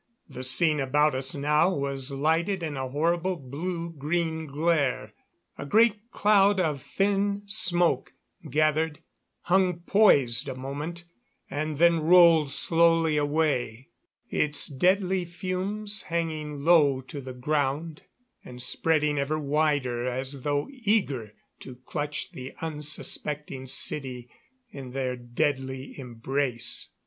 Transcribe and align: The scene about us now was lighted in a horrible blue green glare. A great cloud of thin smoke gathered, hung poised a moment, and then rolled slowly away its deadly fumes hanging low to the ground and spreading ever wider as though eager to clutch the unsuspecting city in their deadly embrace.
The 0.27 0.43
scene 0.43 0.79
about 0.79 1.13
us 1.13 1.35
now 1.35 1.71
was 1.75 2.09
lighted 2.11 2.63
in 2.63 2.75
a 2.75 2.87
horrible 2.89 3.35
blue 3.35 3.91
green 3.93 4.47
glare. 4.47 5.13
A 5.59 5.65
great 5.67 6.09
cloud 6.09 6.59
of 6.59 6.81
thin 6.81 7.43
smoke 7.45 8.11
gathered, 8.49 8.97
hung 9.41 9.81
poised 9.81 10.47
a 10.47 10.55
moment, 10.55 11.03
and 11.51 11.77
then 11.77 11.99
rolled 11.99 12.49
slowly 12.51 13.15
away 13.15 13.89
its 14.27 14.65
deadly 14.65 15.23
fumes 15.23 16.01
hanging 16.01 16.61
low 16.65 16.99
to 17.01 17.21
the 17.21 17.31
ground 17.33 18.01
and 18.43 18.59
spreading 18.59 19.19
ever 19.19 19.37
wider 19.37 20.07
as 20.07 20.41
though 20.41 20.67
eager 20.71 21.35
to 21.59 21.75
clutch 21.75 22.31
the 22.31 22.55
unsuspecting 22.59 23.67
city 23.67 24.31
in 24.71 24.93
their 24.93 25.15
deadly 25.15 25.93
embrace. 25.99 26.89